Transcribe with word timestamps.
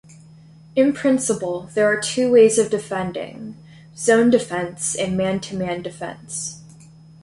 In 0.75 0.93
principle, 0.93 1.69
there 1.75 1.85
are 1.85 2.01
two 2.01 2.31
ways 2.31 2.57
of 2.57 2.71
defending, 2.71 3.55
zone 3.95 4.31
defence 4.31 4.95
and 4.95 5.15
man-to-man 5.15 5.83
defense. 5.83 6.59